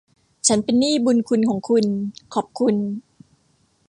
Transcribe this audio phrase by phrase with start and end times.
[0.47, 1.85] ฉันเป็นหนี้บุณคุณของคุณ
[2.33, 2.75] ขอบคุณ